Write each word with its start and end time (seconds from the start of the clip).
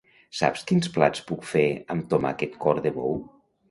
Saps 0.37 0.63
quins 0.71 0.89
plats 0.95 1.23
puc 1.29 1.47
fer 1.53 1.63
amb 1.97 2.11
tomàquet 2.17 2.61
cor 2.67 2.87
de 2.89 2.99
bou? 3.01 3.19